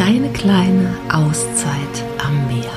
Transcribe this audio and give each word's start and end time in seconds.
Deine 0.00 0.30
kleine 0.30 0.94
Auszeit 1.12 2.04
am 2.24 2.46
Meer. 2.46 2.72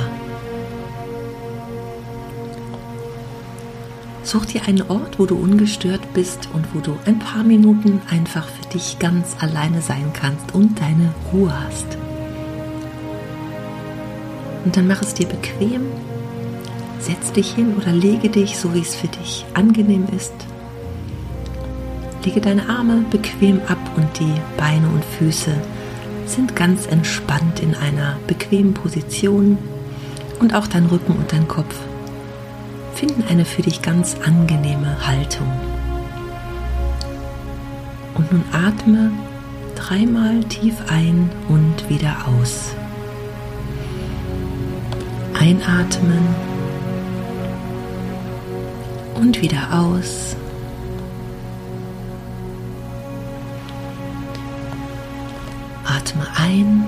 Such 4.23 4.47
dir 4.47 4.67
einen 4.67 4.81
Ort, 4.81 5.19
wo 5.19 5.25
du 5.25 5.37
ungestört 5.37 6.01
bist 6.13 6.49
und 6.51 6.65
wo 6.73 6.81
du 6.81 6.97
ein 7.05 7.19
paar 7.19 7.45
Minuten 7.45 8.01
einfach 8.09 8.45
für 8.49 8.67
dich 8.73 8.99
ganz 8.99 9.37
alleine 9.39 9.81
sein 9.81 10.11
kannst 10.11 10.53
und 10.53 10.81
deine 10.81 11.13
Ruhe 11.31 11.53
hast. 11.65 11.97
Und 14.65 14.75
dann 14.75 14.89
mach 14.89 15.01
es 15.01 15.13
dir 15.13 15.27
bequem, 15.27 15.83
setz 16.99 17.31
dich 17.31 17.53
hin 17.53 17.73
oder 17.77 17.93
lege 17.93 18.27
dich, 18.27 18.57
so 18.57 18.73
wie 18.73 18.81
es 18.81 18.95
für 18.95 19.07
dich 19.07 19.45
angenehm 19.53 20.07
ist. 20.13 20.33
Lege 22.25 22.41
deine 22.41 22.67
Arme 22.67 23.05
bequem 23.09 23.61
ab 23.69 23.79
und 23.95 24.09
die 24.19 24.41
Beine 24.57 24.89
und 24.89 25.05
Füße 25.05 25.55
sind 26.25 26.55
ganz 26.55 26.87
entspannt 26.87 27.59
in 27.59 27.75
einer 27.75 28.17
bequemen 28.27 28.73
Position 28.73 29.57
und 30.39 30.55
auch 30.55 30.67
dein 30.67 30.85
Rücken 30.85 31.13
und 31.13 31.31
dein 31.31 31.47
Kopf 31.47 31.75
finden 32.95 33.23
eine 33.29 33.45
für 33.45 33.61
dich 33.61 33.81
ganz 33.81 34.15
angenehme 34.25 35.07
Haltung. 35.07 35.47
Und 38.15 38.31
nun 38.31 38.43
atme 38.51 39.11
dreimal 39.75 40.43
tief 40.45 40.75
ein 40.89 41.29
und 41.49 41.89
wieder 41.89 42.15
aus. 42.27 42.73
Einatmen 45.33 46.23
und 49.15 49.41
wieder 49.41 49.67
aus. 49.71 50.35
Atme 56.13 56.27
ein 56.37 56.85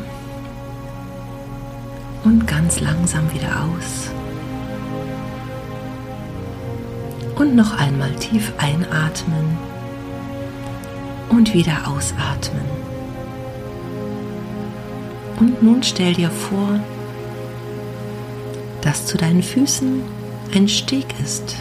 und 2.24 2.48
ganz 2.48 2.80
langsam 2.80 3.32
wieder 3.34 3.64
aus. 3.64 4.12
Und 7.36 7.56
noch 7.56 7.78
einmal 7.78 8.12
tief 8.16 8.54
einatmen 8.58 9.58
und 11.30 11.54
wieder 11.54 11.88
ausatmen. 11.88 12.66
Und 15.40 15.62
nun 15.62 15.84
stell 15.84 16.14
dir 16.14 16.30
vor, 16.30 16.80
dass 18.82 19.06
zu 19.06 19.18
deinen 19.18 19.44
Füßen 19.44 20.02
ein 20.54 20.68
Steg 20.68 21.08
ist. 21.24 21.58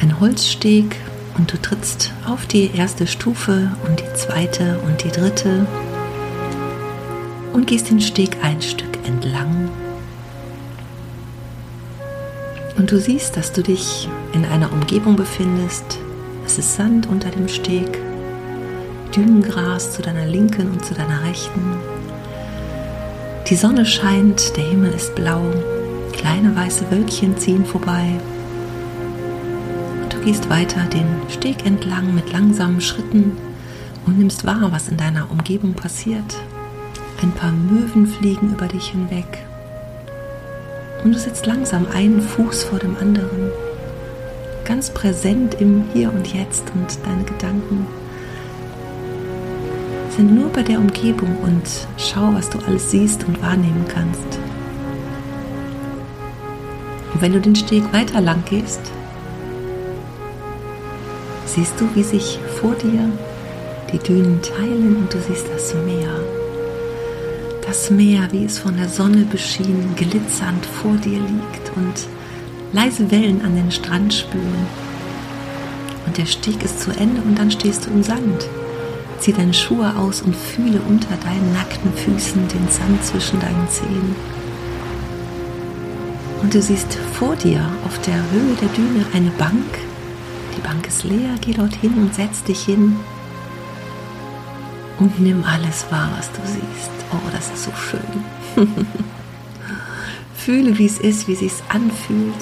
Ein 0.00 0.18
Holzsteg 0.18 0.96
und 1.36 1.52
du 1.52 1.60
trittst 1.60 2.12
auf 2.26 2.46
die 2.46 2.70
erste 2.74 3.06
Stufe 3.06 3.72
und 3.86 4.00
die 4.00 4.14
zweite 4.14 4.78
und 4.86 5.02
die 5.04 5.10
dritte 5.10 5.66
und 7.52 7.66
gehst 7.66 7.90
den 7.90 8.00
Steg 8.00 8.36
ein 8.42 8.60
Stück 8.60 8.98
entlang 9.06 9.70
und 12.82 12.90
du 12.90 12.98
siehst, 12.98 13.36
dass 13.36 13.52
du 13.52 13.62
dich 13.62 14.08
in 14.32 14.44
einer 14.44 14.72
Umgebung 14.72 15.14
befindest. 15.14 15.98
Es 16.44 16.58
ist 16.58 16.74
Sand 16.74 17.06
unter 17.06 17.30
dem 17.30 17.46
Steg, 17.48 17.98
Dünengras 19.14 19.92
zu 19.92 20.02
deiner 20.02 20.26
linken 20.26 20.70
und 20.72 20.84
zu 20.84 20.92
deiner 20.94 21.22
rechten. 21.22 21.76
Die 23.48 23.56
Sonne 23.56 23.86
scheint, 23.86 24.56
der 24.56 24.64
Himmel 24.64 24.92
ist 24.92 25.14
blau, 25.14 25.42
kleine 26.12 26.56
weiße 26.56 26.90
Wölkchen 26.90 27.38
ziehen 27.38 27.64
vorbei. 27.64 28.18
Gehst 30.24 30.48
weiter 30.48 30.84
den 30.84 31.06
Steg 31.28 31.66
entlang 31.66 32.14
mit 32.14 32.32
langsamen 32.32 32.80
Schritten 32.80 33.36
und 34.06 34.18
nimmst 34.18 34.44
wahr, 34.44 34.68
was 34.70 34.88
in 34.88 34.96
deiner 34.96 35.30
Umgebung 35.30 35.74
passiert. 35.74 36.38
Ein 37.22 37.32
paar 37.32 37.50
Möwen 37.50 38.06
fliegen 38.06 38.52
über 38.52 38.68
dich 38.68 38.90
hinweg. 38.90 39.38
Und 41.02 41.12
du 41.12 41.18
setzt 41.18 41.46
langsam 41.46 41.86
einen 41.92 42.22
Fuß 42.22 42.64
vor 42.64 42.78
dem 42.78 42.96
anderen, 42.96 43.50
ganz 44.64 44.90
präsent 44.90 45.56
im 45.60 45.84
Hier 45.92 46.12
und 46.12 46.32
Jetzt 46.32 46.70
und 46.74 46.98
deine 47.04 47.24
Gedanken 47.24 47.86
sind 50.16 50.34
nur 50.34 50.50
bei 50.50 50.62
der 50.62 50.78
Umgebung 50.78 51.36
und 51.42 51.62
schau, 51.96 52.34
was 52.34 52.50
du 52.50 52.58
alles 52.66 52.90
siehst 52.90 53.24
und 53.24 53.40
wahrnehmen 53.40 53.86
kannst. 53.88 54.38
Und 57.14 57.22
wenn 57.22 57.32
du 57.32 57.40
den 57.40 57.56
Steg 57.56 57.92
weiter 57.92 58.20
lang 58.20 58.44
gehst, 58.44 58.80
siehst 61.54 61.78
du, 61.78 61.88
wie 61.94 62.02
sich 62.02 62.38
vor 62.60 62.74
dir 62.74 63.10
die 63.92 63.98
Dünen 63.98 64.40
teilen 64.40 64.96
und 64.96 65.12
du 65.12 65.20
siehst 65.20 65.46
das 65.52 65.74
Meer. 65.74 66.08
Das 67.66 67.90
Meer, 67.90 68.28
wie 68.32 68.44
es 68.44 68.58
von 68.58 68.76
der 68.76 68.88
Sonne 68.88 69.26
beschienen, 69.30 69.94
glitzernd 69.94 70.64
vor 70.64 70.96
dir 70.96 71.18
liegt 71.18 71.76
und 71.76 72.08
leise 72.72 73.10
Wellen 73.10 73.42
an 73.44 73.54
den 73.54 73.70
Strand 73.70 74.14
spülen. 74.14 74.66
Und 76.06 76.16
der 76.16 76.26
Steg 76.26 76.62
ist 76.64 76.80
zu 76.80 76.90
Ende 76.90 77.20
und 77.22 77.38
dann 77.38 77.50
stehst 77.50 77.86
du 77.86 77.90
im 77.90 78.02
Sand. 78.02 78.48
Zieh 79.20 79.32
deine 79.32 79.54
Schuhe 79.54 79.94
aus 79.96 80.22
und 80.22 80.34
fühle 80.34 80.80
unter 80.88 81.16
deinen 81.16 81.52
nackten 81.52 81.92
Füßen 81.92 82.48
den 82.48 82.68
Sand 82.68 83.04
zwischen 83.04 83.38
deinen 83.40 83.68
Zehen. 83.68 84.16
Und 86.42 86.54
du 86.54 86.60
siehst 86.60 86.98
vor 87.18 87.36
dir 87.36 87.60
auf 87.84 88.00
der 88.00 88.16
Höhe 88.16 88.54
der 88.60 88.68
Düne 88.70 89.06
eine 89.14 89.30
Bank. 89.38 89.91
Die 90.56 90.60
Bank 90.60 90.86
ist 90.86 91.04
leer, 91.04 91.34
geh 91.40 91.52
dorthin 91.52 91.94
und 91.94 92.14
setz 92.14 92.42
dich 92.44 92.64
hin 92.64 92.96
und 94.98 95.18
nimm 95.20 95.44
alles 95.44 95.86
wahr, 95.90 96.10
was 96.16 96.30
du 96.32 96.40
siehst. 96.44 96.90
Oh, 97.12 97.30
das 97.32 97.50
ist 97.50 97.64
so 97.64 97.72
schön. 97.72 98.66
Fühle, 100.34 100.78
wie 100.78 100.86
es 100.86 100.98
ist, 100.98 101.28
wie 101.28 101.32
es 101.32 101.38
sich 101.40 101.52
anfühlt. 101.68 102.34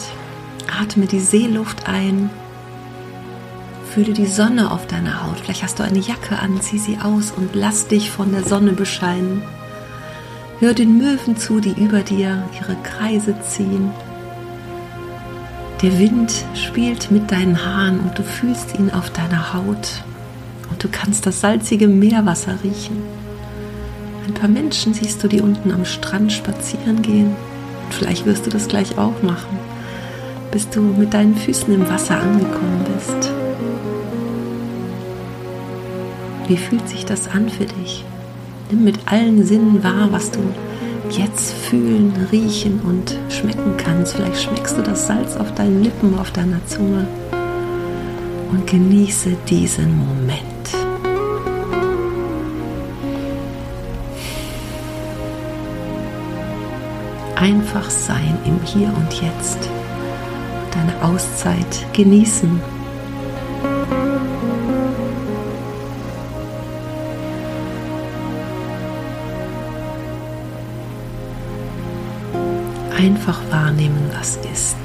Atme 0.81 1.07
die 1.07 1.21
Seeluft 1.21 1.89
ein 1.89 2.31
Fühle 3.91 4.13
die 4.13 4.27
Sonne 4.27 4.71
auf 4.71 4.87
deiner 4.87 5.27
Haut. 5.27 5.41
Vielleicht 5.41 5.65
hast 5.65 5.81
du 5.81 5.83
eine 5.83 5.99
Jacke 5.99 6.39
an, 6.39 6.61
zieh 6.61 6.79
sie 6.79 6.99
aus 6.99 7.33
und 7.33 7.57
lass 7.57 7.89
dich 7.89 8.13
von 8.13 8.31
der 8.31 8.45
Sonne 8.45 8.73
bescheinen. 8.73 9.43
Hör 10.61 10.75
den 10.75 10.97
Möwen 10.97 11.37
zu, 11.37 11.59
die 11.59 11.73
über 11.73 12.03
dir 12.03 12.49
ihre 12.61 12.77
Kreise 12.85 13.35
ziehen. 13.43 13.91
Der 15.83 15.99
Wind 15.99 16.45
spielt 16.55 17.11
mit 17.11 17.33
deinen 17.33 17.65
Haaren 17.65 18.01
und 18.01 18.19
du 18.19 18.23
fühlst 18.23 18.79
ihn 18.79 18.91
auf 18.91 19.09
deiner 19.11 19.55
Haut. 19.55 20.03
Und 20.69 20.85
du 20.85 20.89
kannst 20.93 21.25
das 21.25 21.41
salzige 21.41 21.89
Meerwasser 21.89 22.59
riechen. 22.63 23.03
Ein 24.27 24.35
paar 24.35 24.51
Menschen 24.51 24.93
siehst 24.93 25.25
du, 25.25 25.29
die 25.29 25.41
unten 25.41 25.73
am 25.73 25.87
Strand 25.87 26.33
spazieren 26.33 27.01
gehen. 27.01 27.29
Und 27.29 27.95
vielleicht 27.95 28.27
wirst 28.27 28.45
du 28.45 28.51
das 28.51 28.69
gleich 28.69 28.99
auch 28.99 29.23
machen, 29.23 29.59
bis 30.51 30.69
du 30.69 30.83
mit 30.83 31.15
deinen 31.15 31.35
Füßen 31.35 31.73
im 31.73 31.89
Wasser 31.89 32.21
angekommen 32.21 32.85
bist. 32.95 33.33
Wie 36.47 36.59
fühlt 36.59 36.87
sich 36.91 37.07
das 37.07 37.27
an 37.29 37.49
für 37.49 37.65
dich? 37.65 38.05
Nimm 38.71 38.85
mit 38.85 38.99
allen 39.07 39.47
Sinnen 39.47 39.83
wahr, 39.83 40.09
was 40.11 40.31
du 40.31 40.41
jetzt 41.11 41.53
fühlen, 41.53 42.13
riechen 42.31 42.81
und 42.81 43.17
schmecken 43.33 43.77
kannst. 43.77 44.15
Vielleicht 44.15 44.43
schmeckst 44.43 44.77
du 44.77 44.83
das 44.83 45.07
Salz 45.07 45.37
auf 45.37 45.55
deinen 45.55 45.83
Lippen, 45.83 46.19
auf 46.19 46.31
deiner 46.31 46.65
Zunge. 46.67 47.07
Und 48.51 48.67
genieße 48.67 49.37
diesen 49.49 49.99
Moment. 49.99 50.45
Einfach 57.37 57.89
sein 57.89 58.37
im 58.45 58.61
Hier 58.65 58.89
und 58.89 59.13
Jetzt. 59.23 59.59
Deine 60.73 61.03
Auszeit 61.03 61.87
genießen. 61.95 62.61
Einfach 73.01 73.41
wahrnehmen, 73.51 74.11
was 74.13 74.37
ist. 74.53 74.77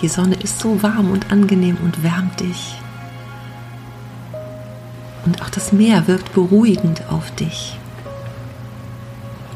Die 0.00 0.08
Sonne 0.08 0.36
ist 0.36 0.60
so 0.60 0.82
warm 0.82 1.10
und 1.10 1.30
angenehm 1.30 1.76
und 1.84 2.02
wärmt 2.02 2.40
dich. 2.40 2.78
Und 5.26 5.42
auch 5.42 5.50
das 5.50 5.72
Meer 5.72 6.08
wirkt 6.08 6.32
beruhigend 6.32 7.02
auf 7.10 7.30
dich. 7.32 7.78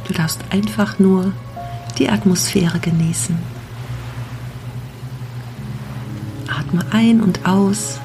Du 0.07 0.13
darfst 0.13 0.41
einfach 0.51 0.99
nur 0.99 1.33
die 1.99 2.11
Atmosphäre 2.11 2.79
genießen. 2.79 3.52
Atme 6.73 6.85
ein 6.91 7.21
und 7.21 7.47
aus 7.47 8.01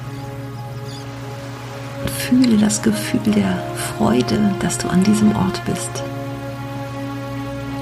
und 2.02 2.10
fühle 2.10 2.58
das 2.58 2.82
Gefühl 2.82 3.32
der 3.34 3.64
Freude, 3.76 4.54
dass 4.60 4.78
du 4.78 4.90
an 4.90 5.04
diesem 5.04 5.36
Ort 5.36 5.64
bist. 5.66 6.04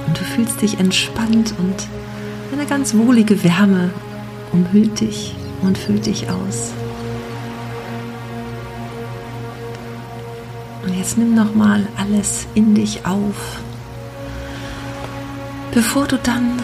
Und 0.06 0.18
du 0.18 0.24
fühlst 0.24 0.62
dich 0.62 0.78
entspannt 0.78 1.54
und 1.58 1.74
eine 2.52 2.66
ganz 2.66 2.94
wohlige 2.94 3.42
Wärme 3.42 3.90
umhüllt 4.52 5.00
dich 5.00 5.34
und 5.62 5.76
füllt 5.76 6.06
dich 6.06 6.30
aus. 6.30 6.72
Und 10.84 10.96
jetzt 10.96 11.18
nimm 11.18 11.34
noch 11.34 11.54
mal 11.54 11.86
alles 11.96 12.46
in 12.54 12.74
dich 12.74 13.04
auf, 13.04 13.58
bevor 15.72 16.06
du 16.06 16.16
dann 16.16 16.60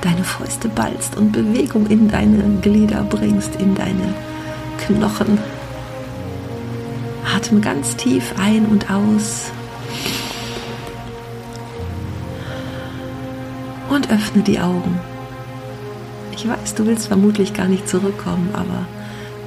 deine 0.00 0.24
Fäuste 0.24 0.68
ballst 0.68 1.16
und 1.16 1.32
Bewegung 1.32 1.86
in 1.86 2.08
deine 2.08 2.42
Glieder 2.60 3.02
bringst, 3.04 3.56
in 3.56 3.74
deine 3.74 4.14
Knochen. 4.78 5.38
Atme 7.34 7.60
ganz 7.60 7.96
tief 7.96 8.34
ein 8.38 8.66
und 8.66 8.90
aus. 8.90 9.50
Und 13.90 14.10
öffne 14.10 14.42
die 14.42 14.60
Augen. 14.60 14.98
Ich 16.32 16.46
weiß, 16.46 16.74
du 16.74 16.86
willst 16.86 17.08
vermutlich 17.08 17.54
gar 17.54 17.66
nicht 17.66 17.88
zurückkommen, 17.88 18.50
aber 18.52 18.86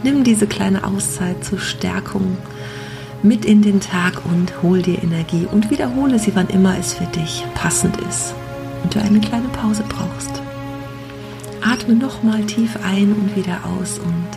nimm 0.04 0.24
diese 0.24 0.48
kleine 0.48 0.84
Auszeit 0.84 1.44
zur 1.44 1.60
Stärkung 1.60 2.38
mit 3.24 3.46
in 3.46 3.62
den 3.62 3.80
Tag 3.80 4.26
und 4.26 4.62
hol 4.64 4.82
dir 4.82 5.02
Energie 5.02 5.48
und 5.52 5.70
wiederhole 5.70 6.18
sie, 6.20 6.36
wann 6.36 6.48
immer 6.48 6.78
es 6.78 6.94
für 6.94 7.06
dich 7.06 7.46
passend 7.54 7.98
ist 8.10 8.34
und 8.84 8.96
du 8.96 9.00
eine 9.00 9.20
kleine 9.20 9.48
Pause 9.50 9.84
brauchst. 9.88 10.41
Atme 11.62 11.96
nochmal 11.96 12.44
tief 12.46 12.78
ein 12.84 13.14
und 13.14 13.36
wieder 13.36 13.60
aus 13.66 14.00
und 14.00 14.28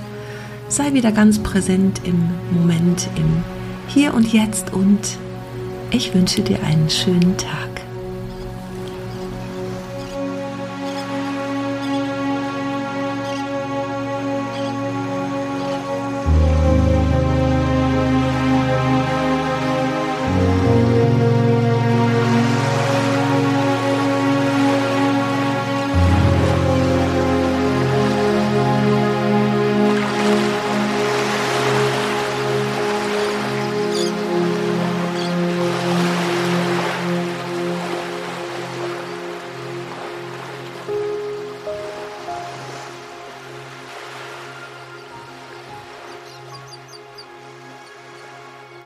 sei 0.69 0.93
wieder 0.93 1.13
ganz 1.13 1.39
präsent 1.39 2.03
im 2.05 2.31
Moment, 2.51 3.09
im 3.17 3.43
Hier 3.89 4.15
und 4.15 4.33
Jetzt 4.33 4.73
und 4.73 5.19
ich 5.91 6.15
wünsche 6.15 6.43
dir 6.43 6.63
einen 6.63 6.91
schönen 6.91 7.37
Tag. 7.37 7.74